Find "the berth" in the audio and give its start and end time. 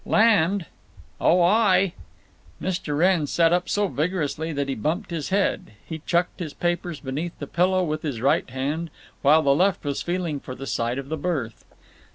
11.09-11.63